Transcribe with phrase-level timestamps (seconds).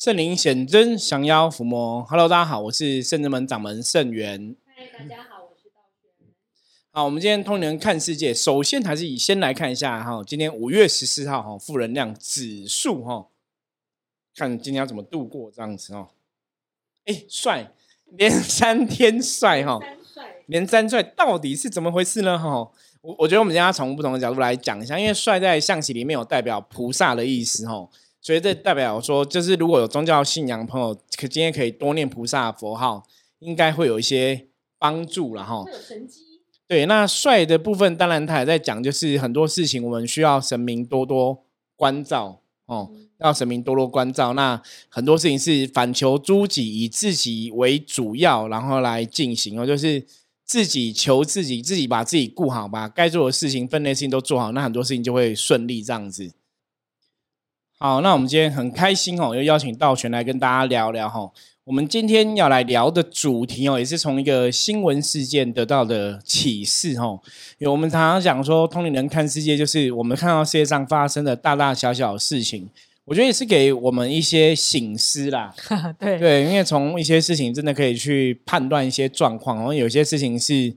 [0.00, 2.02] 圣灵显真，降妖伏魔。
[2.04, 4.56] Hello，大家好，我是圣真门掌门圣元。
[4.74, 5.82] 嗨，大家好，我是道
[6.18, 6.26] 轩。
[6.90, 13.26] 好，我们今天通灵看世界，首先还是以先来看一下哈，今天五月十四号哈，负能量指数哈，
[14.34, 16.08] 看今天要怎么度过这样子哦。
[17.04, 17.70] 哎，帅，
[18.06, 19.78] 连三天帅哈，
[20.46, 22.38] 连三帅到底是怎么回事呢？
[22.38, 22.48] 哈，
[23.02, 27.86] 我我觉得我们今天要从不同的角度来讲一下，因为帅在象棋里面有代表菩萨的意思哈。
[28.22, 33.02] 所以这代表说，就是如果有宗教信仰的朋友，可今天可以多念菩萨佛号，
[33.38, 35.64] 应该会有一些帮助了哈。
[35.66, 36.20] 有神机。
[36.68, 41.44] 对，那帅的部分，当然他也在讲，就是很多事情我们需要神明多多
[41.74, 44.34] 关照哦，要神明多多关照。
[44.34, 50.06] 那很多事情是反求诸己，以自己为主要，然后来进行哦，就是
[50.44, 56.30] 自己求自己，自己把自己顾好，把该做的事情、分内事情都做好，那很多事情就会顺利这样子。
[57.82, 61.32] 好，那我们今天很开心哦，又邀请道玄来跟大家聊聊哈。
[61.64, 67.18] 我们今天要来聊的主题哦，也是从一个新闻事件得到的启示哦。
[67.56, 72.68] 因为我们常常讲说，通灵人看世界，就是我们看到世界上发生的大大小小的事情，
[73.06, 75.54] 我觉得也是给我们一些醒思啦。
[75.98, 80.76] 对对，因为从一些事情真的可以去判断一些状况，然后有些事情是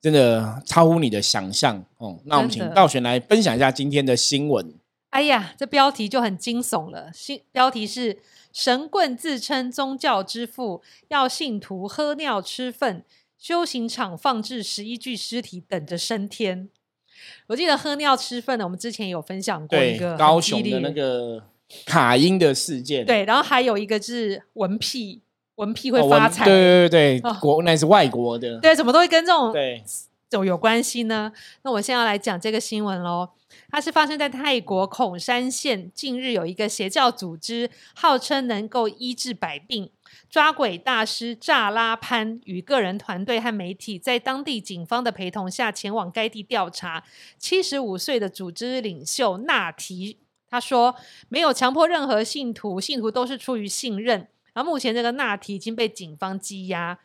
[0.00, 2.20] 真的超乎你的想象哦。
[2.26, 4.72] 那我们请道玄来分享一下今天的新闻。
[5.14, 7.08] 哎呀，这标题就很惊悚了。
[7.14, 8.18] 新标题是
[8.52, 13.04] “神棍自称宗教之父，要信徒喝尿吃粪，
[13.38, 16.68] 修行场放置十一具尸体等着升天”。
[17.46, 21.44] 我记得喝尿吃粪呢，我们之前有分享过一个高雄的那个
[21.86, 25.22] 卡因的事件，对，然后还有一个是文屁，
[25.54, 29.80] 文屁会哦，发财，我对对对对，哦国那是外国的，对，怎么都会跟这种对
[30.34, 31.32] 有有关系呢？
[31.62, 33.30] 那我现在要来讲这个新闻喽。
[33.70, 39.90] 它是发生在泰国孔山县，近日有一个邪教组织，号称能够医治百病。
[40.28, 47.04] 抓鬼大师扎拉潘与个人团队和媒体，在当地警方的陪同下，前往该地调查。
[47.38, 50.18] 七十五岁的组织领袖纳提
[50.50, 50.96] 他说，
[51.28, 54.26] 没有强迫任何信徒，信徒都是出于信任。
[54.52, 56.98] 然后目前这个纳提已经被警方羁押。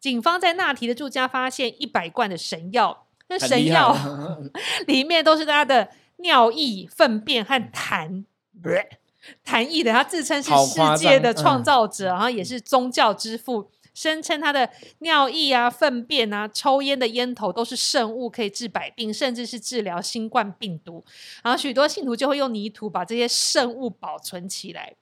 [0.00, 3.96] 警方在纳提的住家发现一百罐的神药，那神药
[4.86, 8.24] 里面都是他的尿液、粪便和痰。
[9.44, 14.70] 痰液的，他自称是世界的创造者，然后也是宗教之父，声称他的
[15.00, 21.04] 尿液啊、粪便啊、抽烟的烟头都是圣物，可以治百病，甚至是治疗新冠病毒。
[21.42, 24.94] 然后许多信徒就会用泥土把这些圣物保存起来。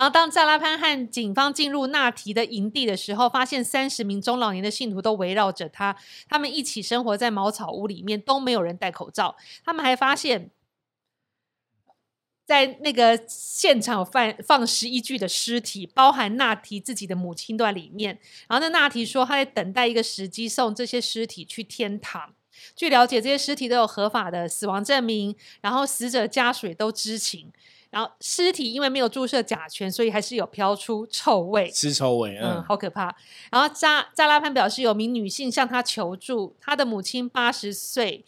[0.00, 5.94] 然后，当扎拉潘和警方进入纳提的营地的时候，发现三十名中老年的信徒都围绕着他，
[6.26, 9.36] 他们一起生活在茅草屋里面，都没有人戴口罩。
[9.62, 10.48] 他们还发现，
[12.46, 18.18] 在那个现场放放十一具的尸体，包含纳提自己的母亲都在里面。
[18.48, 22.32] 然后，那纳提说他在等待一个时机送这些尸体去天堂。
[22.74, 27.52] 据了解，这些尸体都有合法的死亡证明，然后死者家属也都知情。
[27.90, 31.70] 然后尸体因为没有注射甲醛，所以还是有飘出臭味。
[31.70, 33.14] 尸臭味，嗯，嗯，好可怕。
[33.50, 38.24] 然后扎扎拉潘表示，有名女性向他求助，他的母亲八十岁，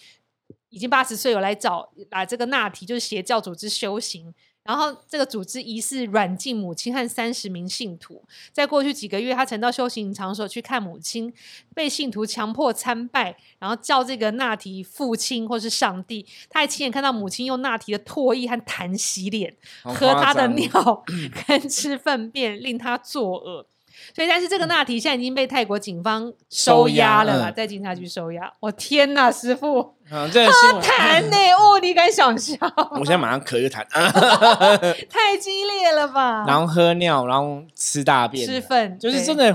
[0.70, 4.34] 已经八十岁，有来找来这个纳提，就是邪教组织修行。
[4.64, 8.22] 然后这个组织疑似软禁母亲和三十名信徒。
[8.52, 11.32] 在过去几个月，他曾到修行场所去看母亲，
[11.74, 16.24] 被信徒强迫参拜，然后叫这个纳提父亲或是上帝。
[16.48, 20.70] 他还亲眼看到母亲用纳提的唾液和痰洗脸，喝他的尿
[21.46, 23.66] 跟吃粪便，令他作恶。
[24.14, 28.52] 所以，但是这个纳提现在已经被泰国警方收押了啦，嗯在警察局收押。
[28.60, 29.78] 我天哪，师傅，
[30.10, 31.36] 啊，这个新闻，痰呢？
[31.58, 32.58] 哦，你敢想象？
[32.92, 33.84] 我现在马上咳个痰，
[35.08, 36.44] 太激烈了吧？
[36.46, 39.36] 然后喝尿，然后吃大便，吃粪，就是真。
[39.36, 39.50] 的，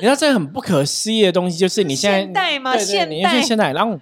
[0.00, 3.98] 你知道这个很不可思议的东西，就是你现在现代吗对对现你现代现代，然后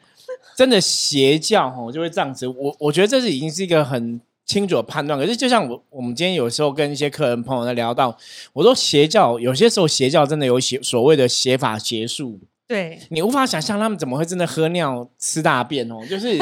[0.56, 5.18] 真的邪教哦就会这样子，我我觉得这是已经是一个很清楚的判断。
[5.18, 8.16] 可是就像我我们今天有时候跟一些客人朋友在聊到，
[8.52, 16.38] 我说邪教有些时候邪教真的有邪所谓的邪法邪术，对，你无法想象他们怎么会真的喝尿吃大便哦， 就是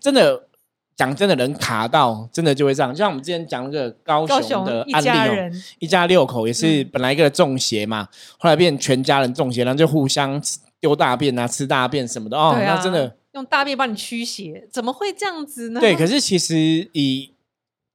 [0.00, 0.48] 真的。
[0.96, 8.06] 讲真的，人卡到真的就会这样，就像我们之前讲那个高高雄的案例一家六口也是嗯本来一个中邪嘛，
[8.38, 15.80] 后来变全家人中邪，然后就互相吃丢大便啊、吃大便什么的哦，啊那真的用大便帮你驱邪，怎么会这样子呢？
[15.80, 15.96] 对。
[15.96, 17.33] 可是其实以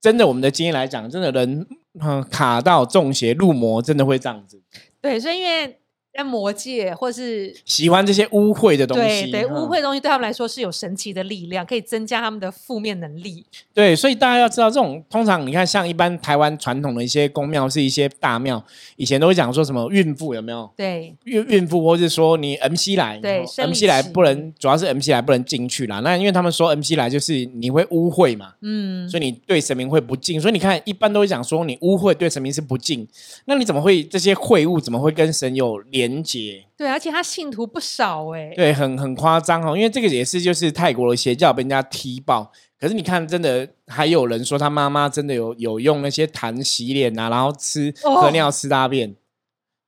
[0.01, 1.67] 真的我们的经验来讲，真的人
[2.01, 4.61] 嗯卡到中邪入魔，真的会这样子。
[5.01, 5.78] 对，所以因为
[6.11, 13.45] 在魔界或是喜欢这些污秽的东对对西嗯污秽的东西，对他们来说是有神奇的力量，可以增加他们的负面能力。
[13.73, 18.61] 对，所以大家要知道，这种通常你看，像一般台湾传统的一些宫庙，是一些大庙，
[18.97, 20.69] 以前都会讲说什么孕妇有没有？
[20.75, 25.99] 对孕孕妇，或是说你 MC 来，哦对 MC 来不能，主要是 MC 来不能进去啦。
[25.99, 30.41] 那因为他们说 MC 来就是你会污秽嘛，嗯，所以你对神明会不敬。
[30.41, 33.07] 所以你看，一般都会讲说你污秽对神明是不敬，
[33.45, 36.65] 那你怎么会这些秽物怎么会跟神有连结？
[36.77, 42.51] 对，而且他信徒不少哎、对，很很夸张哦，因为这个也是就是泰国的邪教被人家踢爆。
[42.79, 49.13] 可是你看，真的还有人说他妈妈真的有有用那些痰洗脸啊，然后吃哦喝尿吃大便。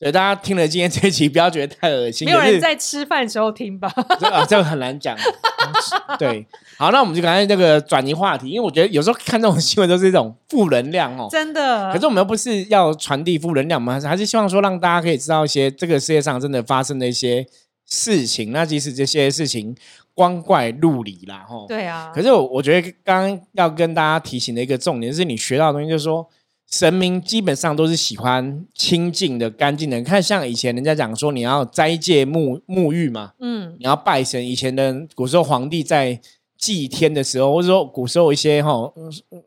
[0.02, 2.26] 对，大家听了今天这一集，不要觉得太恶心。
[2.26, 3.88] 没有人在吃饭时候听吧？
[4.20, 5.16] 这啊，这个很难讲。
[6.18, 6.44] 对，
[6.76, 11.28] 好，那我们就赶快那个转移话题，因为我觉得有时候看这种新闻都是一种负能量哦。
[11.30, 11.94] 真的。
[11.94, 17.46] 可是我们又不是要传递负能量，我们还是还是希望说让大家可以知道一些这个世界上真的发生的一些
[17.88, 18.52] 事情。
[18.52, 19.76] 那即使这些事情
[20.16, 21.68] 光怪陆离啦，吼。
[21.68, 26.28] 对啊，可是我我觉得刚刚要跟大家提醒的一个重点是，你学到的东西就是说，
[26.72, 29.98] 神明基本上都是喜欢清净的、干净的。
[29.98, 34.48] 你看，像以前人家讲说，你要斋戒沐沐浴嘛，嗯，你要拜神。
[34.48, 36.20] 以前的古时候皇帝在
[36.58, 38.72] 祭天的时候，或者说古时候一些哈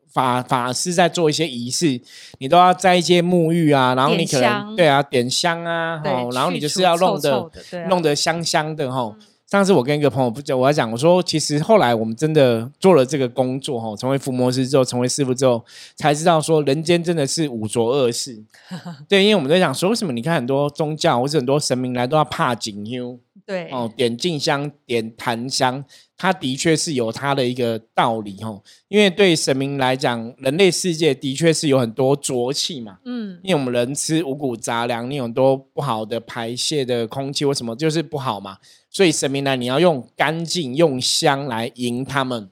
[0.07, 1.99] 法法师在做一些仪式，
[2.37, 9.15] 你都要斋戒沐浴啊，然后你可能对啊点香啊，哦，然后你就是要弄臭的臭的对啊弄得香香的哈。
[9.49, 15.63] 上次我跟一个朋友不讲，我要讲，我说其实后来我们真的做了这个工作哈，成为伏魔师之后，成为师傅之后，
[15.95, 18.43] 才知道说人间真的是五浊恶世。
[19.07, 25.85] 对，因为我们在讲说，为什么你看很多宗教或者很多神明来都要怕景幽对，哦，点静香、点檀香，
[26.17, 28.63] 它的确是有它的一个道理哦。
[28.87, 32.97] 因为对神明来讲，人类世界的确是有很多浊气嘛。
[33.05, 38.57] 嗯，因为我们人吃五谷杂粮，你有很多不好的排泄的空气，或什么就是不好嘛？
[38.95, 42.49] 所以神明来，你要用干净、用香来迎他们。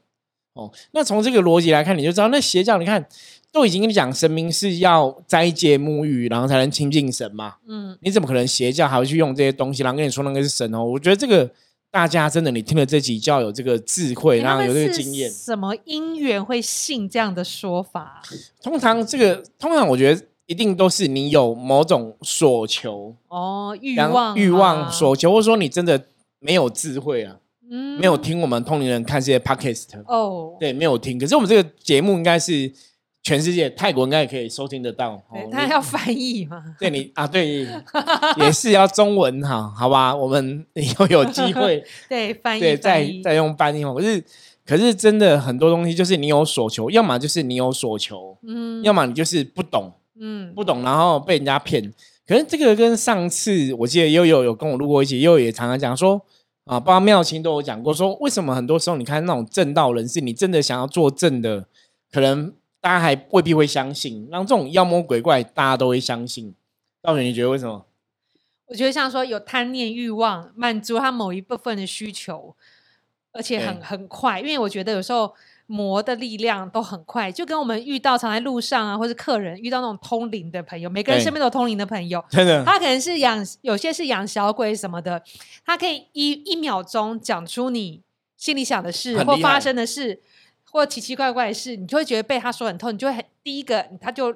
[0.56, 3.08] 哦，那从这个逻辑来看，你就知道那邪教，你看
[3.54, 7.56] 都已经跟你讲，神明是要斋戒沐浴，然后才能亲近神嘛。
[7.66, 10.84] 嗯，你怎么可能邪教还会去用这些东西，然后跟你说那个是神哦？
[10.84, 11.50] 我觉得这个
[11.90, 15.32] 大家真的，你听了这集就要有这个智慧，然后有这个经验。
[15.32, 18.22] 什么因缘会信这样的说法？
[18.62, 26.06] 通常这个，通常我觉得一定都是你有某种所求，哦，欲望，欲望所，求，或者说你真的
[26.44, 27.38] 没有智慧啊，
[27.72, 31.18] 嗯没有听我们通灵人看这些 podcast，哦，对，没有听。
[31.18, 32.70] 可是我们这个节目应该是
[33.24, 35.24] 全世界泰国应该也可以收听得到。
[35.50, 36.62] 他要翻译嘛？
[36.78, 37.66] 对你啊，对，
[38.38, 40.14] 也是要中文哈，好吧？
[40.14, 41.82] 我们以后有机会。
[42.10, 43.94] 对，翻译，对，再再用翻译嘛。
[43.94, 44.22] 可是
[44.66, 51.94] 可是真的很多东西就是你有所求，要么就是你有所求，嗯，要么你就是不懂，嗯，不懂然后被人家骗。
[52.28, 56.22] 可是这个跟上次我记得悠悠有跟我录过一集，悠悠也常常讲说
[56.66, 61.68] 啊，包括妙清都有讲过，说为什么很多时候你看那种正道人士，你真的想要做正的，
[62.12, 66.56] 可能大家还未必会相信，让这种妖魔鬼怪大家都会相信。
[67.02, 67.86] 道玄，你觉得为什么？
[68.68, 72.56] 我觉得像说有贪念欲望，满足他某一部分的需求，
[73.34, 75.34] 而且很对很快，因为我觉得有时候
[75.66, 85.24] 魔的力量都很快，就跟我们遇到常在路上啊，或是客人遇到那种通灵的朋友，每个人身边都有通灵的朋友，真的，他可能是养，有些是养小鬼什么的，
[85.66, 88.02] 他可以一一秒钟讲出你
[88.38, 90.22] 心里想的事或发生的事，
[90.70, 94.36] 或奇奇怪怪的事，你就会觉得被他说很痛，你就会很第一个他就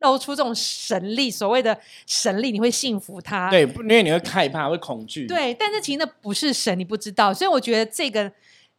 [0.00, 3.50] 露出这种神力，所谓的神力，你会信服他。
[3.50, 5.26] 对，因为你会害怕，会恐惧。
[5.26, 8.30] 对，但是其实那不是神，你不知道，所以我觉得这个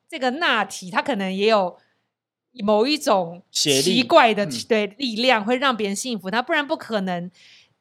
[0.09, 1.77] 这个纳提他可能也有
[2.63, 7.29] 某一种奇怪的、嗯对力量，会让别人幸福他，不然不可能。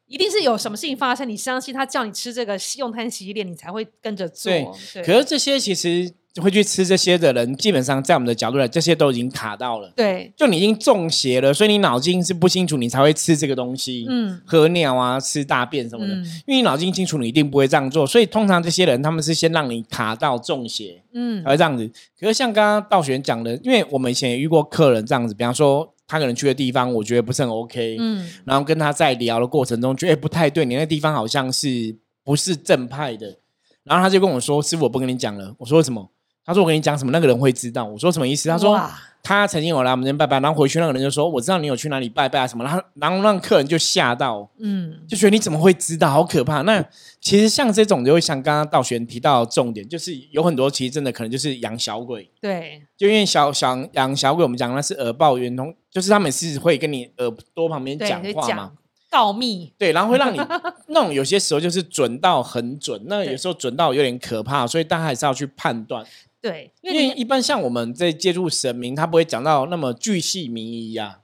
[0.07, 4.51] 一定是有什么事情发生，你相信他叫你吃这个用餐洗衣脸，你才会跟着做。
[4.51, 9.89] 对对可是这些其实会去吃这些的人，基本上在我们的角度来，这些都已经卡到了。
[9.95, 16.13] 对，就你已经中邪了，所以你脑筋是不清楚，你才会吃这个东西，嗯喝尿啊、吃大便什么的。
[16.13, 18.05] 嗯因为你脑筋清楚，你一定不会这样做。
[18.05, 21.89] 所以通常这些人，他们是先让你卡到中邪，嗯才会这样子。
[22.19, 33.37] 可是像刚刚道玄讲的，因为我们以前也遇过客人这样子，比方说他可能去的地方，我觉得不是很 OK，、嗯然后跟他在聊的过程中，觉得、欸、不太对，你那地方好像是不是正派的，
[33.83, 36.11] 然后他就跟我说：“师傅，我不跟你讲了。”我说：“为什么？”
[36.45, 38.79] 他说：“我跟你讲什么，那个人会知道。”我说：“什么意思？”他说
[39.23, 46.11] ：“他曾经有来我们这边拜拜，然后回去那个人就说：‘我知道你有去哪里拜拜啊什么。’然后然后让客人就吓到，嗯就觉得你怎么会知道？
[46.11, 46.61] 好可怕！
[46.61, 46.85] 那
[47.19, 52.29] 其实像这种，就会像刚刚道玄提到的重点，就是有很多其实真的可能就是养小鬼。
[52.39, 58.71] 对，就因为小小养小鬼，我们讲那是耳报圆通，就是他们是会跟你耳朵旁边讲话嘛。
[59.07, 60.37] 告密，对，然后会让你
[60.87, 66.05] 那种有些时候就是准到很准，那有时候准到有点可怕，所以大家还是要去判断。
[66.45, 71.21] 对，因为一般像我们在接触神明，他不会讲到那么巨细靡遗呀。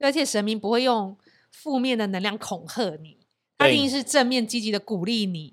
[0.00, 1.14] 而且神明不会用
[1.50, 3.18] 负面的能量恐吓你，
[3.58, 5.52] 他一定是正面积极的鼓励你。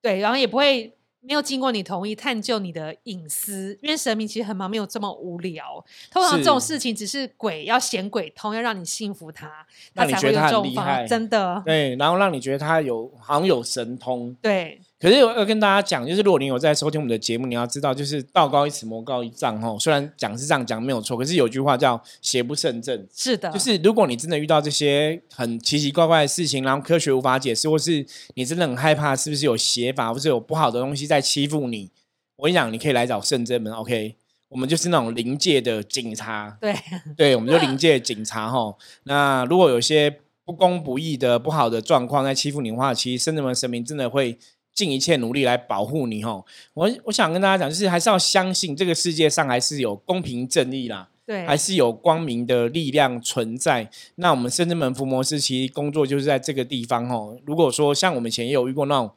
[0.00, 0.92] 对，然后也不会。
[1.24, 5.84] 没有经过你同意探究你的隐私，因为神明其实很忙，没有这么无聊。
[6.10, 9.64] 通常这种事情只是鬼要显鬼通，要让你信服他，
[9.94, 11.06] 他才会有这种厉害。
[11.06, 14.34] 真的，对，然后让你觉得他有好像有神通。
[14.42, 14.80] 对。
[15.02, 19.60] 可是我要跟大家讲，就是如果你有在收听我们的节目，你要知道，就是道高一尺，魔高一丈。
[19.60, 23.04] 吼，虽然讲是这样讲没有错，可是有句话叫“邪不胜正”。
[23.12, 31.90] 是的，就是如果你真的遇到这些很奇奇怪怪的事情，然后科学无法解释，或是你真的很害怕，是不是有邪法，或是有不好的东西在欺负你？
[32.36, 34.14] 我跟你讲，你可以来找圣真门，OK？
[34.50, 36.56] 我们就是那种临界的警察。
[36.62, 36.72] 对，
[37.16, 38.48] 对，我们就临界警察。
[38.48, 44.38] 吼，那如果有些不公不义的不好的状况在欺负你的话，其实圣真门神明真的会。
[44.74, 53.90] 尽一切努力来保护你吼，我我想跟大家讲，就是还是要相信这个世界上还是有公平正义啦，对，还是有光明的力量存在。
[54.14, 57.38] 那我们深圳门福摩斯其实工作就是在这个地方哦。
[57.44, 59.10] 如果说像我们以前也有遇过那种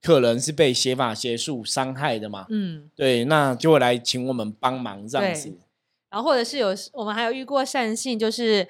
[0.00, 5.52] 客人是被邪法邪术伤害的嘛，嗯，对，那就会来请我们帮忙这样子。
[6.10, 8.68] 然后或者是有我们还有遇过善信，就是。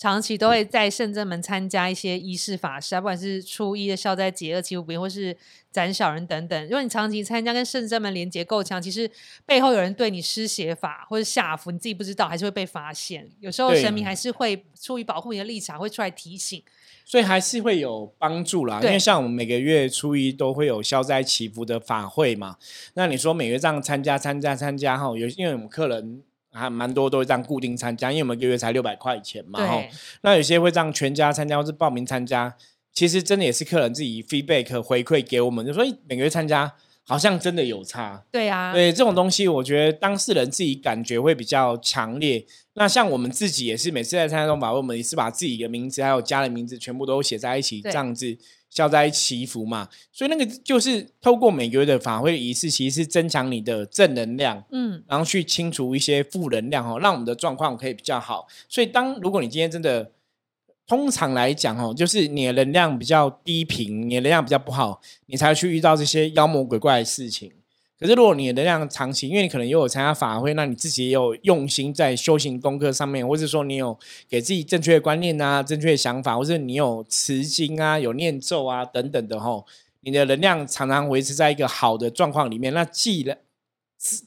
[0.00, 5.36] 长期都会在圣真门参加一些仪式法事啊，不管是初一的消灾解厄祈福不或是
[5.70, 6.64] 斩小人等等。
[6.64, 9.08] 如果你长期参加跟圣真门连接够强，其实
[9.44, 13.28] 背后有人对你施邪法或者下符，你自己不知道，还是会被发现。
[13.40, 16.62] 有时候神明还是会出于保护你的立场，会出来提醒，
[17.04, 18.80] 所以还是会有帮助啦。
[18.82, 22.56] 因为像我们每个月初一都会有消灾祈福的法会嘛，
[22.94, 26.22] 那你说每月这样参加参加参加哈，有因为我们客人。
[26.52, 29.66] 还蛮多都会这样固定参加，因为我们一个月才六百块钱嘛。
[29.66, 29.82] 吼，
[30.22, 32.54] 那有些会让全家参加或是报名参加，
[32.92, 36.72] 其实真的也是客人自己 feedback 回馈给我们，就说每个月参加
[37.06, 38.24] 好像真的有差。
[38.30, 42.44] 对啊，对这种东西，我觉得当事人自己感觉会比较强烈。
[42.74, 48.36] 那像我们自己也是每次在参加中法会，我们也是把自己的名字还有家人名字全部都写在一起，这样子。
[48.70, 58.46] 消灾祈福嘛，所以那个就是透过每个月的法会仪式，其实是增强你的正能量，嗯，然后去清除一些负能量哦，让我们的状况可以比较好。
[58.68, 60.12] 所以，当如果你今天真的，
[60.86, 67.52] 通常来讲哦，就是你的能量比较低频，你的能量比较不好，你才会去遇到这些妖魔鬼怪的事情。
[68.00, 79.66] 可是，如果你的能量长期，因为你可能又有参加法会，那你自己也有用心在修行功课上面，或者说你有给自己正确的观念啊、正确的想法，或者你有持经啊、有念咒啊等等的吼，
[80.00, 83.36] 你的能量常常维持在一个好的状况里面，那既然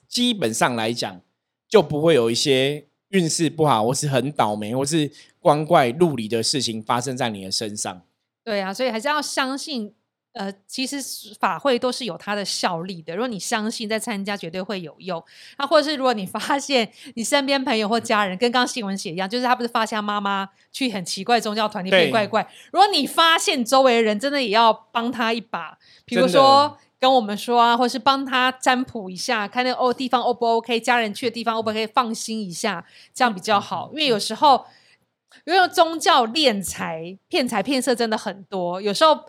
[0.07, 1.19] 基本上来讲，
[1.67, 8.03] 就不会有一些运势不好，或是很倒霉，或是光怪陆离的事情发生在你的身上。
[8.43, 9.95] 对啊，所以还是要相信。
[10.33, 10.99] 呃，其实
[11.39, 13.15] 法会都是有它的效力的。
[13.15, 15.23] 如果你相信，在参加绝对会有用。
[15.59, 22.47] 那或者是如果你 发现你身边朋友或家人跟刚刚新闻写一样，就是他不是发现妈妈去很奇怪宗教团体变怪怪。
[22.71, 33.89] 如果你发现周围的人真的也要帮他一把，比如说跟我们说啊，或是帮他占卜一下，看那个哦地方 O 不 OK，家人去的地方 O 不 OK，放心一下，这样比较好。
[33.91, 34.65] 因为有时候
[35.45, 39.19] 因为宗教敛财、骗财骗色真的很多，有时候。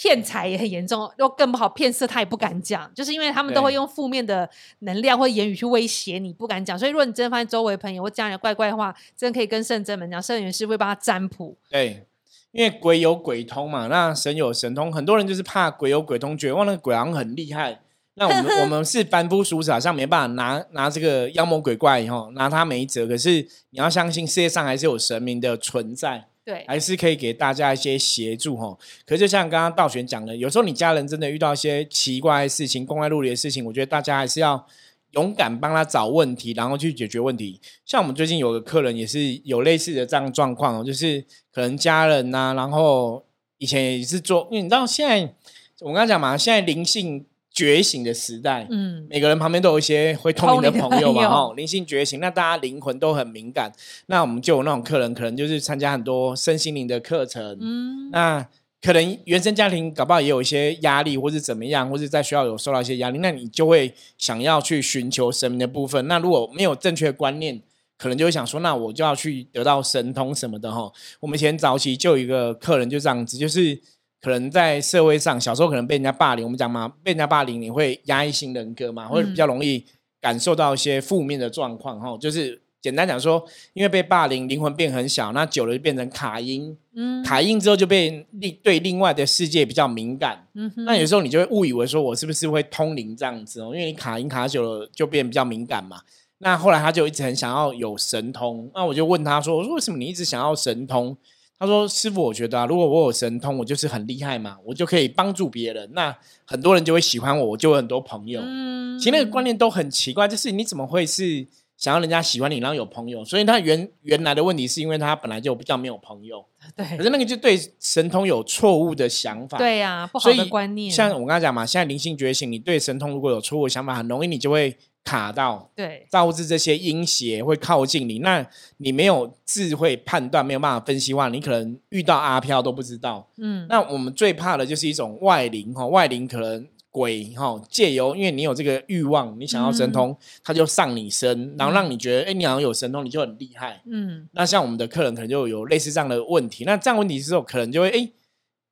[0.00, 4.48] 骗财也很严重，又更不好骗色，他也不敢讲，就是因为他们都会用负面的
[4.80, 6.78] 能量或言语去威胁你，不敢讲。
[6.78, 11.56] 所以，如果你真的发现周围朋友或家人怪怪的话，真的可以跟圣真门讲，圣元师会帮他占卜。
[11.68, 12.06] 对，
[12.52, 17.80] 因为鬼有鬼通嘛，那神有神通，很多人就是怕鬼有鬼通，觉得哇那个鬼王很厉害。
[18.14, 23.04] 那我们 我们是凡夫俗子，好像没办法拿拿这个妖魔鬼怪后拿他没辙。
[23.08, 26.28] 可是你要相信，世界上还是有神明的存在。
[26.48, 28.74] 对，还是可以给大家一些协助哈。
[29.04, 34.66] 可是就像刚刚道玄讲的，有时候你家人真的遇到一些奇怪的事情、光怪陆离的事情，我觉得大家还是要
[35.10, 37.60] 勇敢帮他找问题，然后去解决问题。
[37.84, 43.26] 像我们最近有个客人也是有类似的这样状况，就是可能家人呐，然后
[43.58, 45.34] 以前也是做，因为你知道现在
[45.80, 47.26] 我刚刚讲嘛，现在灵性。
[47.58, 53.72] 觉醒的时代，嗯，每个人旁边都有一些会通灵的朋友嘛，哈，灵性觉醒，那大家灵魂都很敏感，
[54.06, 58.46] 那我们就有那种客人，可能就是参加很多身心灵的课程，嗯，那
[58.80, 66.06] 可能原生家庭搞不好也有一些压力，或是怎么样，或是在学校有受到一些压力，那你就会想要去寻求神明的部分。
[66.06, 67.60] 那如果没有正确观念，
[67.96, 70.92] 可能就会想说，那我就要去得到神通什么的，哈。
[71.18, 73.80] 我们以前早期就有一个客人就这样子，就是。
[74.20, 79.84] 可能在社会上，小时候可能被人家霸凌，我们讲嘛，被人家霸凌，你会压抑性人格嘛，或者比较容易
[80.20, 83.44] 感受到一些负面的状况哈，就是简单讲说，
[83.74, 90.46] 因为被霸凌，灵魂变很小，那久了就变成卡因，嗯卡因之后就被另对另外的世界比较敏感。
[90.54, 96.00] 嗯哼那有时候你就会误以为说我是不是会通灵这样子哦，因为你卡因卡久了就变比较敏感嘛。
[96.38, 101.16] 那后来他就一直很想要有神通，那我就问他说：“我说为什么你一直想要神通？”
[101.58, 108.40] 他说：“师傅，我觉得啊，如果我有神通，我就是很厉害嘛，我就可以帮助别人，那很多人就会喜欢我，我就有很多朋友。
[108.44, 111.46] 嗯其实那个观念都很奇怪，就是你怎么会是
[111.76, 113.24] 想要人家喜欢你，然后有朋友？
[113.24, 116.44] 所以他原原来的问题是因为他本来就比较没有朋友，
[116.76, 119.56] 对可是那个就对神通有错误的想法。
[119.56, 124.76] 对呀，不好的观念，像我刚才讲嘛，现在灵性觉醒，你对神通如果有错误的想法，很容易你就会
[125.08, 128.18] 卡到，对导致这些阴邪会靠近你。
[128.18, 128.46] 那
[128.76, 133.26] 你没有智慧判断，没有办法分析的话，你可能遇到阿飘都不知道。
[133.38, 143.80] 嗯那我们最怕的就是一种外灵哈，外灵可能鬼哈借由，因为你有这个欲望，你想要神通，他就上你身，然后让你觉得，哎、你好像有神通，你就很厉害。
[143.86, 148.10] 嗯那像我们的客人可能就有类似这样的问题，那这样问题之后，可能就会，哎、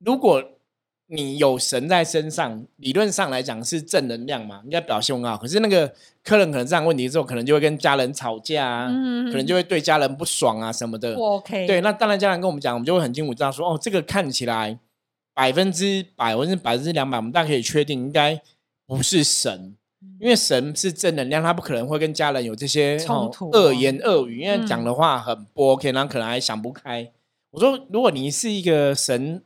[0.05, 0.43] 如果
[1.09, 5.37] 你有神在身上，理论上来讲是正能量嘛，应该表现很好。
[5.37, 11.15] 可是那个客人可能这样问题之后，可能就会跟家人吵架啊，嗯可能就会对家人不爽啊什么的。
[11.15, 14.77] 不 OK，对，那当然家人跟我们讲，我们就会很清楚知道说，哦，这个看起来
[15.33, 18.41] 百分之百或者是百分之两百，我们大概可以确定应该
[18.85, 19.77] 不是神，
[20.19, 27.09] 因为神是正能量，他不可能会跟家人有这些哦冲突恶言恶语，因为嗯讲的话很不 OK，然后可能还想不开。
[27.51, 29.41] 我说，如果你是一个神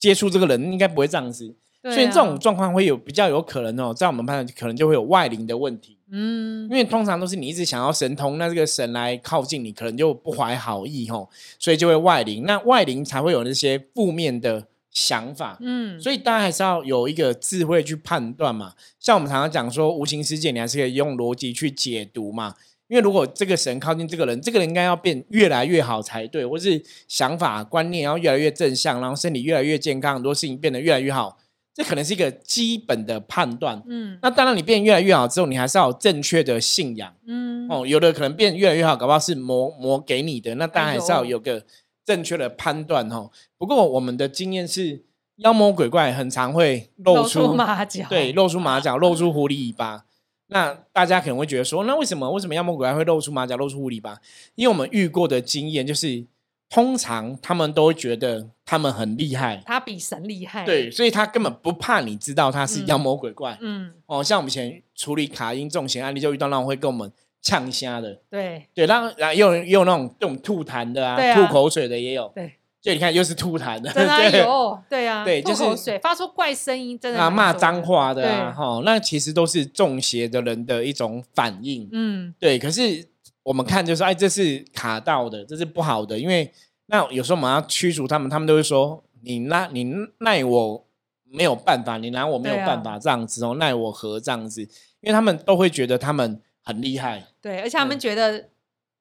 [0.00, 1.54] 接触这个人，应该不会这样子。
[1.82, 5.96] 所以这种状况会有比较有可能哦，在我们判断可能就会有外灵的问题。
[6.10, 12.44] 嗯因为通常都是你一直想要神通，那这个神来靠近你，可能就不怀好意吼，所以就会外灵。
[12.44, 18.74] 那外灵才会有那些负面的想法，嗯，所以大家还是要有一个智慧去判断嘛。
[18.98, 22.54] 像我们常常讲说，无形世界你还是可以用逻辑去解读嘛。
[22.90, 31.38] 因为如果这个神靠近这个人，这个人应该要变越来越好才对，或是想法观念要越来越正向，然后身体越来越健康，很多事情变得越来越好，
[31.72, 33.80] 这可能是一个基本的判断。
[33.86, 37.86] 嗯那当然，你变越来越好之后，你还是要有正确的信仰嗯哦。
[37.86, 41.62] 有的可能变越来越好，搞不好是魔魔给你的，那当然还是要有个
[42.04, 43.30] 正确的判断哦。
[43.56, 45.04] 不过我们的经验是，
[45.36, 50.06] 妖魔鬼怪很常会露出马脚，对，露出马脚， 露出狐狸尾巴。
[50.50, 54.18] 那大家可能会觉得说，那为什么为什么妖魔鬼怪会露出马脚、露出狐狸吧？
[54.54, 56.24] 因为我们遇过的经验就是，
[56.68, 62.86] 通常他们都会觉得他们很厉害，他比神厉害，对，，所以他根本不怕你知道他是嗯。
[62.86, 63.58] 妖魔鬼怪。
[63.60, 67.10] 嗯，哦，像我们以前处理卡因重型案例，就遇到那种会跟我们
[67.42, 68.66] 呛虾的，对。
[68.74, 71.34] 对，然后然后也有也有那种这种吐痰的啊，啊。
[71.34, 74.40] 吐口水的也有，对，就你看又是吐痰的，真的哎对。
[74.40, 82.34] 有，对啊，对就是吐口水发出怪声音，真的啊骂脏，话的哈，那其实都是中邪的人的一种反应，嗯。
[82.38, 83.06] 对，可是
[83.42, 86.50] 我们看就是，哎，这是卡到的，这是不好的，因为
[86.86, 89.84] 那有时候我们要驱逐他们，他们都会说你那你
[90.20, 90.86] 奈我
[91.24, 98.49] 没有办法，你拿我没有办法这样子哦，奈我何这样子，因为他们都会觉得他们很厉害，对，而且他们嗯觉得。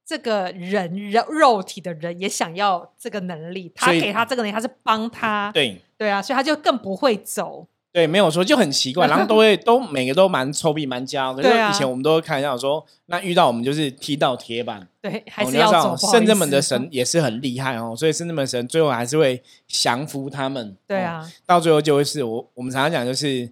[0.09, 5.79] 这个人肉肉体的人也想要这个能力，他给他这个能力，他是帮他，对。
[5.99, 7.67] 对啊，所以他就更不会走。
[7.91, 15.95] 对，没有说，就很奇怪，然后都会 都每个都蛮臭屁蛮骄傲，可是对啊以前我们都会开玩笑说，那遇到我们就是踢到铁板，对，还是要走。
[16.11, 20.69] 圣正门的神也是很厉害哦，所以圣正门神最后还是会降服他们。
[20.69, 23.51] 哦，对啊，到最后就会是我我们常常讲就是，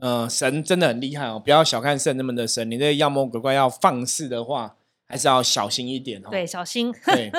[0.00, 4.74] 呃，神真的很厉害哦，不要小看圣正门的神，你这妖魔鬼怪要放肆的话，
[5.08, 6.28] 还是要小心一点哦。
[6.30, 6.92] 对，小心。
[7.06, 7.30] 对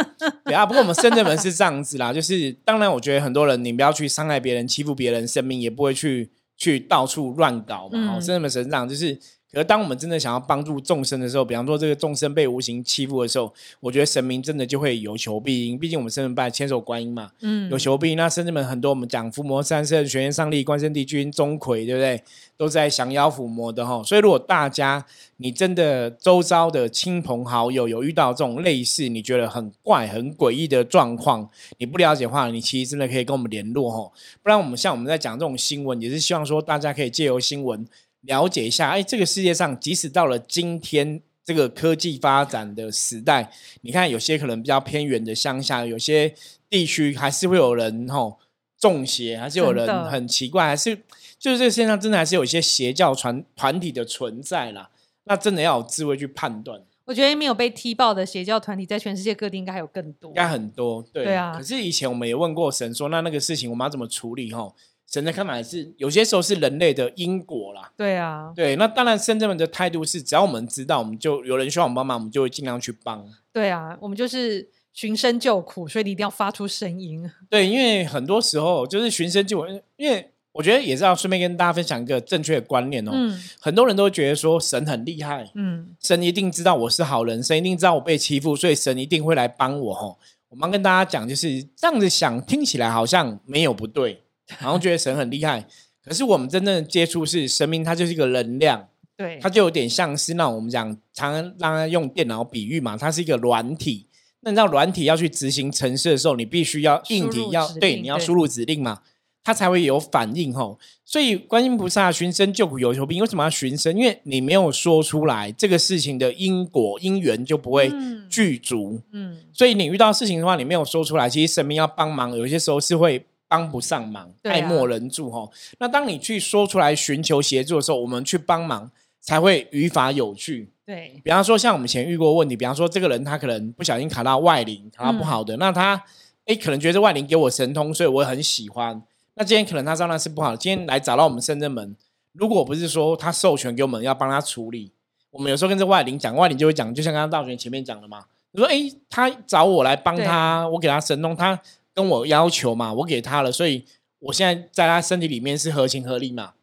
[0.43, 8.13] 对啊，不过我们深圳人是这样子啦，就是当然，我觉得很多人你不要去伤害别人、欺负别人生命，也不会去去到处乱搞嘛。
[8.13, 9.17] 哦，嗯深圳门神长就是，
[9.51, 15.77] 可是当我们真的想要帮助众生的时候，比方说这个众生被无形欺负的时候，我觉得神明真的就会有求必应。
[15.77, 18.17] 毕竟我们深圳拜千手观音嘛，嗯有，求必应。
[18.17, 22.21] 那甚至们很多我们讲伏魔三圣、玄天上帝、关圣帝君、钟馗，对不对？
[22.57, 24.03] 都在降妖伏魔的哈。
[24.03, 25.05] 所以如果大家
[25.37, 34.11] 你真的周遭的亲朋好友有遇到这种类似你觉得很怪、很诡异的状况，你不了解的话，你其实真的可以跟我们联络哈。
[34.43, 37.87] 不然我们像我们在讲这种新闻，也是希望说大家可以借由新闻
[38.21, 41.21] 了解一下，哎，这个世界上即使到了今天。
[41.45, 43.51] 这个科技发展的时代，
[43.81, 46.31] 你看有些可能比较偏远的乡下，有些
[46.69, 48.37] 地区还是会有人吼
[48.77, 50.95] 中邪，还是有人很奇怪，还是
[51.39, 54.91] 就是这个世界上真的还是有一些邪教团团体的存在啦。
[55.23, 56.79] 那真的要有智慧去判断，
[57.09, 60.35] 我觉得没有被踢爆的邪教团体，在全世界各地应该还有更多应。
[60.35, 61.03] 该很多。
[61.11, 64.53] 对对啊可是以前我们也问过神说，那那个事情我们要怎么处理？
[64.53, 64.75] 吼，
[65.11, 67.91] 神的看法是有些时候是人类的因果啦。
[67.97, 73.27] 对啊，对，那当然，深圳们的态度是，只要我们知道，我们就有人需要我们帮忙，我们就会尽量去帮。
[73.51, 77.27] 对啊，我们就是寻声救苦，所以你一定要发出声音。
[77.49, 79.65] 对，因为很多时候就是寻声救苦，
[79.97, 83.11] 因为我觉得也是要顺便跟大家分享一个正确的观念哦。
[83.13, 89.93] 嗯很多人都觉得说神很厉害，嗯，神一定知道我是好人，神一定知道我被欺负，所以神一定会来帮我。
[89.93, 90.19] 吼，
[90.49, 94.21] 我们要跟大家讲，就是这样子想，听起来好像没有不对，
[94.59, 95.65] 好像觉得神很厉害。
[96.03, 104.07] 可是我们真正的接触是神明，它就是一个能量，对，它就有点像是那种我们讲常常让它用电脑比喻嘛，它是一个软体。
[104.41, 108.99] 那你知道软体要去执行程式的时候，你必须要硬输体要对你要输入指令嘛，
[109.43, 110.77] 它才会有反应吼。
[111.05, 113.97] 所以观音菩萨寻声救苦有求必应，为什么要寻声？
[113.97, 119.01] 因为你没有说出来这个事情的因果因缘就不会嗯具足。
[119.11, 125.49] 嗯，所以你遇到事情的话，你没有说出来，其实神明要帮忙，有些时候是会帮不上忙，爱莫能助哈。
[125.79, 130.69] 那当你去说出来寻求协助的时候，我们去帮忙才会语法有趣。
[130.85, 135.99] 对，比方说，像我们以前遇过问题，比方说这个人他可能不小心卡到外灵，卡到不好的，那他
[136.45, 139.01] 哎可能觉得这外灵给我神通，所以我很喜欢。
[139.39, 141.95] 那今天可能他知道那是不好的，今天来找到我们深圳门，
[142.33, 144.91] 如果不是说他授权给我们要帮他处理，
[145.31, 151.57] 我们有时候跟这外领讲，外领就会讲，就像刚刚道玄前面讲的嘛，你说诶他找我来帮他，我给他神通，他
[151.93, 153.85] 跟我要求嘛，我给他了，所以
[154.19, 156.55] 我现在在他身体里面是合情合理嘛。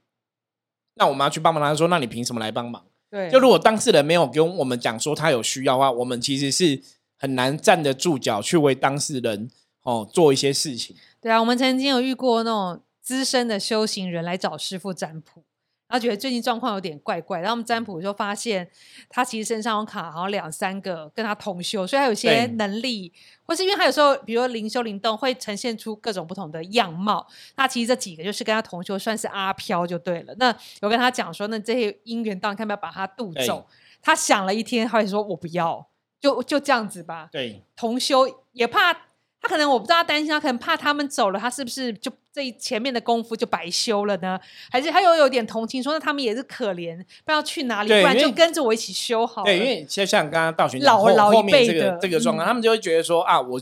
[0.96, 2.84] 那我们要去帮忙他，说那你凭什么来帮忙？
[3.10, 6.78] 对，就如果当事人没有跟我们讲说他有需要的话，我们其实是
[7.16, 10.94] 很难站得住脚去为当事人哦做一些事情。
[11.26, 15.42] 对啊，我们曾经有遇过那种资深的修行人来找师傅占卜，
[15.88, 18.70] 然后觉得最近状况有点怪怪，然后我们占卜就发现
[19.08, 23.12] 他其实身上有卡好像两三个跟他同修，所以他有些能力，
[23.44, 30.34] 或是因为他有时候比如说灵修灵动会呈现出各种不同的样貌，那其实这几个就是跟他同修算是阿飘就对了。
[30.38, 33.66] 那有跟他讲说，那这些姻缘当然看要不要把他渡走，
[34.00, 35.88] 他想了一天，他会说我不要，
[36.20, 37.28] 就就这样子吧。
[37.32, 39.00] 对同修也怕他
[39.46, 44.38] 可能我不知道他担心他可能怕他们走了，他是不是就这前面的功夫就白修了呢？
[44.70, 49.46] 还是他又有点同情，说那他们也是可怜，不知道去哪里，不然就跟着我一起修好了。
[49.46, 53.60] 对，因为就像刚刚道玄老老一后面这个辈的这个状况，嗯他们就会觉得说啊，我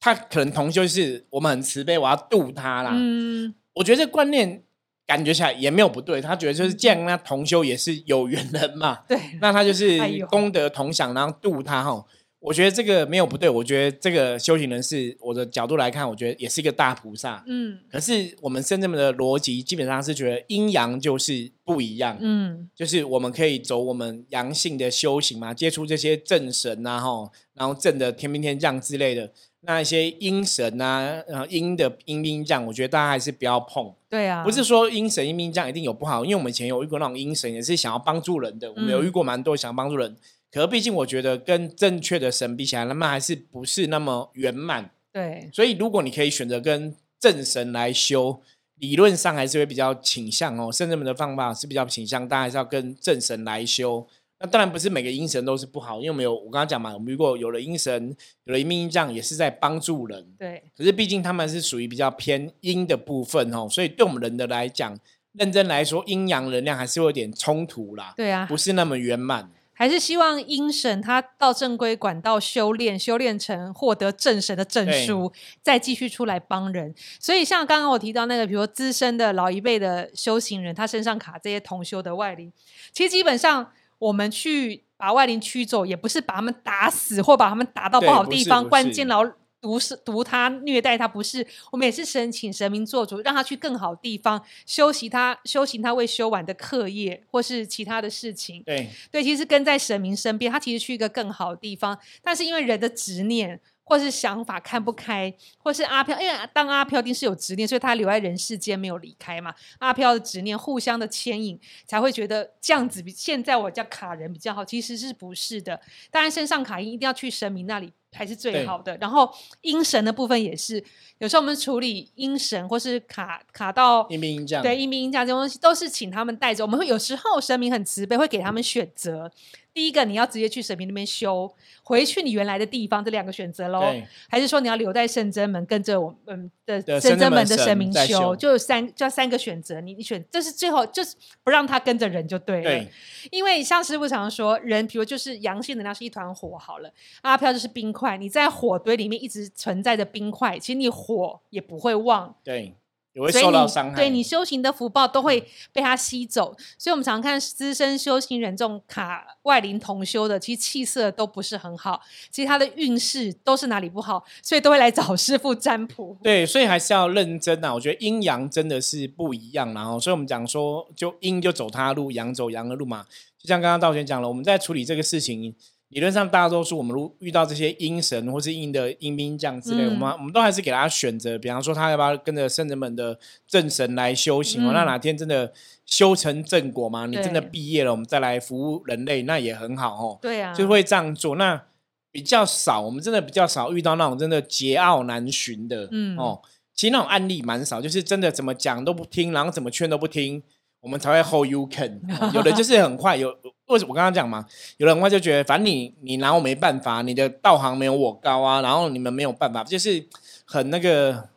[0.00, 2.90] 他可能同修是我们很慈悲，我要度他啦。
[2.94, 4.62] 嗯，我觉得这观念
[5.06, 12.04] 感觉起来也没有不对，他觉得就是既然跟他同修也是有缘人嘛，对，那他就是功德同享，然后度他哈。
[12.44, 17.42] 我觉得这个没有不对，我觉得这个修行人士我的角度来看，我觉得也是一个大菩萨。
[17.46, 33.90] 嗯可是我们深圳的逻辑基本上是觉得阴阳就是不一样，嗯，就是我们可以走我们阳性的修行嘛，接触这些正神啊，吼，然后正的天兵天将之类的，那一些阴神啊，呃，阴的阴兵将，我觉得大家还是不要碰。
[34.10, 40.14] 对啊，不是说阴神阴兵将一定有不好，因为我们以前有遇过那种阴神，也是想要帮助人的，我们有遇过蛮多想要帮助人。
[40.54, 44.88] 可是毕竟我觉得跟正确的神比起来，他们还是不是那么圆满。
[45.12, 48.40] 对，所以如果你可以选择跟正神来修，
[48.76, 50.70] 理论上还是会比较倾向哦。
[50.70, 54.06] 圣人们的方法是比较倾向，大家还是要跟正神来修。
[54.38, 58.14] 那当然不是每个阴神都是不好，因为我们有我刚刚讲嘛，我们如果有了阴神，
[58.44, 60.26] 有了阴命阴将，也是在帮助人。
[60.38, 64.98] 对，可是毕竟他们是属于比较偏阴的部分哦，所以对我们人的来讲，
[65.32, 69.50] 认真来说，阴阳能量还是会有点冲突啦，对啊，不是那么圆满。
[69.74, 76.94] 还是希望阴神他到正规管道修炼，修炼成获得正神的证书，再继续出来帮人。
[77.18, 82.52] 所以像刚刚我提到那个，比如说资深的老一辈的修行人，他身上卡这些同修的外灵，
[82.92, 89.24] 其实基本上我们去把外灵驱走，也不是把他们打死或把他们打到不对好地方关进牢。
[89.64, 98.62] 毒是毒他虐待他，不是我们也是申请神明做主，让他去更好地方修习他修行他未修完的课业或是其他的事情。
[98.64, 109.54] 对对，其实跟在神明身边，他其实去一个更好的地方，但是因为人的执念或是想法看不开，或是阿飘，因为当阿飘一定是有执念，所以他留在人世间没有离开嘛。
[109.78, 115.80] 阿飘的执念互相的牵引，才会觉得这样子比现在我叫卡人比较好，其实是不是的。
[116.10, 118.96] 当然身上卡因一定要去神明那里才是最好的。
[118.98, 119.28] 然后
[119.62, 120.82] 阴神的部分也是，
[121.18, 126.64] 有时候我们处理阴神或是卡卡到阴兵阴将，对，阴兵阴将这种东西都是请他们带着。
[126.64, 129.30] 我们会有时候神明很慈悲，会给他们选择。
[129.72, 134.06] 第一个，你要直接去神明那边修，回去你原来的地方，这两个选择喽对。
[134.28, 138.06] 还是说你要留在圣真门，跟着我们的的圣真门的神神明修？
[138.06, 142.62] 修就有三，就三个选择，你你选，这是最后就是不让他跟着人就对了。
[142.62, 142.88] 对
[143.32, 146.88] 因为像师傅常说，人比如就是阳性能量是一团火好了，
[147.22, 152.34] 阿飘就是冰块，你在火堆里面一直存在着冰块，其实你火也不会旺。
[152.44, 152.74] 对
[153.14, 153.94] 也会受到伤害。
[153.94, 156.52] 对你修行的福报都会被它吸走。
[156.76, 166.16] 所以，我们常看资深修行人这种卡外灵同修的，其实气色都不是很好，其实他的运势都是哪里不好，所以都会来找师傅占卜。
[166.24, 167.72] 对，所以还是要认真啊！
[167.74, 173.06] 我觉得阴阳真的是不一样，然后，所以我们讲说，就阴就走他路，阳走阳的路嘛。
[173.38, 175.54] 就像刚刚道玄讲了，我们在处理这个事情。
[175.94, 181.38] 理论上，大多数我们如遇到这些阴神或是阴的阴兵将之类，我们我们都还是给他选择。
[181.38, 184.60] 比方说，他要不要跟着圣人们的正神来修行？
[184.72, 185.52] 那哪天真的
[185.86, 187.06] 修成正果嘛？
[187.06, 190.18] 你真的毕业了，我们再来服务人类，那也很好哦。
[190.20, 191.36] 对啊，就会这样做。
[191.36, 191.62] 那
[192.10, 195.88] 比较少，我们真的比较少遇到那种真的桀骜难驯的。
[195.92, 196.42] 嗯哦，
[196.74, 200.42] 其实那种案例蛮少，就是真的怎么讲都不听，然后怎么劝都不听。
[200.80, 201.98] 我们才会 hold you can，
[202.34, 203.34] 有的就是很快有，
[203.66, 204.46] 为什么我刚刚讲嘛？
[204.76, 210.04] 有人会就觉得，反正你你拿我没办法，你的道行没有我高啊，然后你们没有办法，就是
[210.44, 211.28] 很那个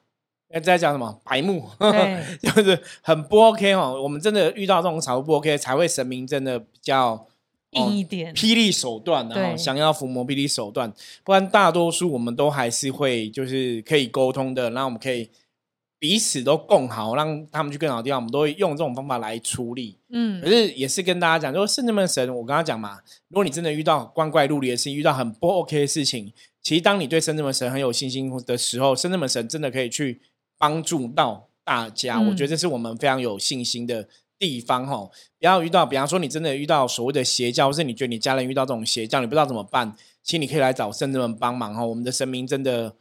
[0.61, 1.69] 在讲什么白目，
[2.43, 3.99] 就是很不 OK 哦。
[4.01, 7.25] 我们真的遇到这种场合不 OK，才会神明真的比较
[7.71, 10.91] 硬一点，霹雳手段，然后想要伏魔霹雳手段，
[11.23, 15.29] 不然大多数我们都还是会就是可以沟通的，那我们可以。
[15.99, 19.97] 彼此都共好，让他们去更好的地方，我们都会用这种方法来处理。
[20.10, 26.31] 嗯，可是也是跟大家讲，就是圣人们神，我刚刚讲嘛，如果你真的遇到光怪陆离的事情，遇到很不 OK 的事情，
[26.62, 30.21] 其实当你对圣人们神很有信心的时候，圣人们神真的可以去
[30.60, 32.21] 帮助到大家。
[32.21, 34.07] 我觉得这是我们非常有信心的
[34.38, 35.10] 地方哈。
[35.39, 41.83] 不要遇到，比方说你真的遇到所谓的邪教，或是你觉得你家人遇到这种邪教，你不知道怎么办，其实你可以来找圣人们帮忙哈。
[41.83, 42.93] 我们的神明真的。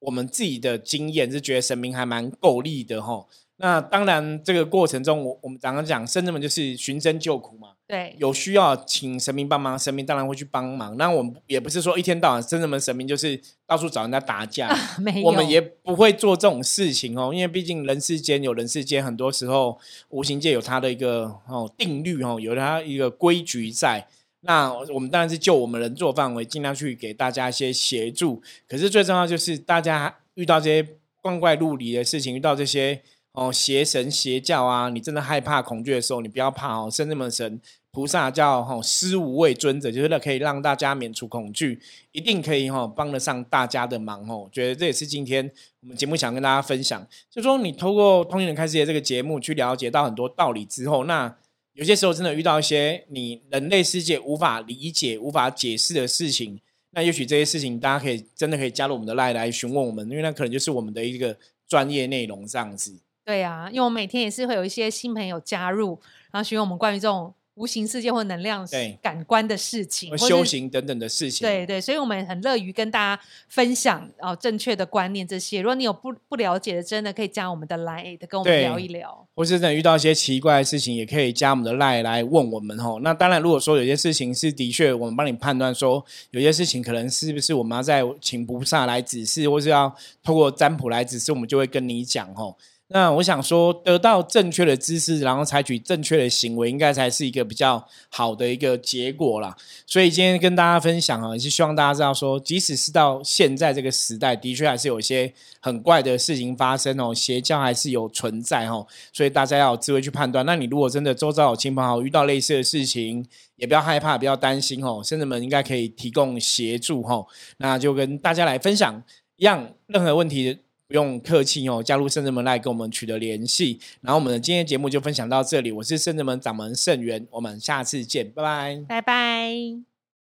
[0.00, 3.26] 我们自己的经验是觉得神明还蛮够力的哈。
[3.62, 7.72] 那当然，这个过程中，我我们刚刚讲，圣人们就是寻声救苦嘛。
[7.86, 10.96] 对，有需要请神明帮忙，神明当然会去帮忙。
[10.96, 17.32] 那我们也不是说一天到晚圣人们神明就是到处找人家打架， 没有，我们也不会做这种事情哦。
[17.34, 24.06] 因为毕竟人世间有人世间，很多时候无形界有它的一个哦定律哦，有它一个规矩在。
[24.42, 28.42] 那我们当然是就我们能做范围，尽量去给大家一些协助。
[28.66, 36.90] 可是最重要就是大家遇到这些光怪陆离的事情，遇到这些哦邪神邪教啊，你真的害怕恐惧的时候，你不要怕哦。
[36.90, 41.78] 圣人们神菩萨叫哈施无畏尊者，就是可以让大家免除恐惧，
[42.12, 44.48] 一定可以哈帮得上大家的忙哦。
[44.50, 45.50] 觉得这也是今天
[45.82, 51.36] 我们节目想跟大家分享，就说你透过通灵人开世界这个节目去了解到很多道理之后，那。
[51.72, 61.36] 有些时候真的遇到一些你人类世界无法理解、无法解释的事情，那也许这些事情大家可以真的可以加入我们的 line 来询问我们，因为那可能就是我们的一个
[61.68, 63.00] 专业内容这样子。
[63.24, 66.00] 对啊，因为我每天也是会有一些新朋友加入，
[66.32, 67.34] 然后询问我们关于这种。
[67.60, 68.66] 无形世界或能量、
[69.02, 75.60] 感官的事情、修行等等的事情，对对，所以我们很乐于跟大家分享哦正确的观念这些。
[75.60, 79.26] 如果你有不不了解的，真的可以加我们的 Line 跟我们聊一聊。
[79.34, 82.98] 或是真的遇到一些奇怪的事情，也可以加我们的 Line 来问我们哦。
[83.02, 92.56] 那当然，如果说有些事情是的确我们帮你判断说，有些事情可能是不是我们要在请菩萨来指示，或是要透过占卜来指示，我们就会跟你讲哦。
[92.92, 99.56] 那我想说，得到正确的知识，然后采取正确的行为，应该才是一个比较好的一个结果啦。
[99.86, 108.84] 所以今天跟大家分享啊，也是希望大家知道说，即使是到现在这个时代，的确还是有一些很怪的事情发生哦，邪教还是有存在哦。
[109.12, 110.44] 所以大家要有智慧去判断。
[110.44, 113.24] 那你如果真的周遭有亲朋好友遇到类似的事情，
[113.54, 117.24] 也不要害怕，不要担心哦，圣人们应该可以提供协助哦。
[117.58, 119.00] 那就跟大家来分享
[119.36, 120.58] 一样，任何问题。
[120.90, 123.78] 不用客气哦，加入圣人门来跟我们取得联系。
[124.00, 129.89] 然后我们的今天节目就分享到这里，我是圣人门掌门圣元，我们下次见，拜拜，拜拜。